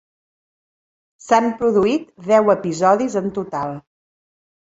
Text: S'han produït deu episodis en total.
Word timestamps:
S'han 1.25 1.49
produït 1.59 2.09
deu 2.31 2.49
episodis 2.55 3.17
en 3.23 3.31
total. 3.39 3.77